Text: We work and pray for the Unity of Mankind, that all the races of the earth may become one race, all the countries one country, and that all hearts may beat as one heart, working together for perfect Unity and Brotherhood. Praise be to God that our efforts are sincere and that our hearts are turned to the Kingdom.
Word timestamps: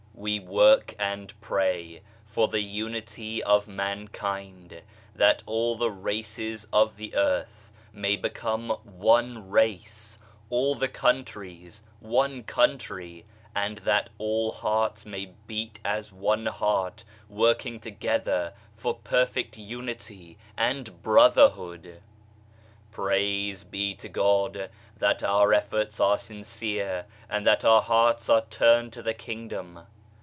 We 0.13 0.39
work 0.39 0.95
and 0.99 1.33
pray 1.41 2.03
for 2.27 2.47
the 2.47 2.61
Unity 2.61 3.41
of 3.41 3.67
Mankind, 3.67 4.83
that 5.15 5.41
all 5.47 5.75
the 5.75 5.89
races 5.89 6.67
of 6.71 6.95
the 6.97 7.15
earth 7.15 7.71
may 7.91 8.17
become 8.17 8.69
one 8.85 9.49
race, 9.49 10.19
all 10.51 10.75
the 10.75 10.89
countries 10.89 11.81
one 11.99 12.43
country, 12.43 13.25
and 13.55 13.79
that 13.79 14.11
all 14.19 14.51
hearts 14.51 15.07
may 15.07 15.33
beat 15.47 15.79
as 15.83 16.11
one 16.11 16.45
heart, 16.45 17.03
working 17.27 17.79
together 17.79 18.53
for 18.75 18.93
perfect 18.93 19.57
Unity 19.57 20.37
and 20.55 21.01
Brotherhood. 21.01 21.99
Praise 22.91 23.63
be 23.63 23.95
to 23.95 24.07
God 24.07 24.69
that 24.97 25.23
our 25.23 25.51
efforts 25.51 25.99
are 25.99 26.19
sincere 26.19 27.07
and 27.27 27.47
that 27.47 27.65
our 27.65 27.81
hearts 27.81 28.29
are 28.29 28.45
turned 28.51 28.93
to 28.93 29.01
the 29.01 29.15
Kingdom. 29.15 29.87